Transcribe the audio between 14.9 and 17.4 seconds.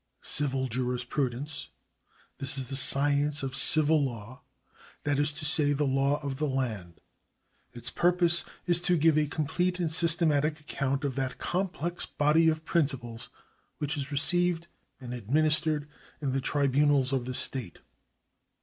and administered in the tribunals of the